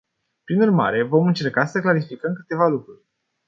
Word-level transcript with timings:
Prin 0.43 0.61
urmare, 0.61 1.03
vom 1.03 1.25
încerca 1.27 1.65
să 1.65 1.79
clarificăm 1.81 2.33
câteva 2.33 2.67
lucruri. 2.67 3.01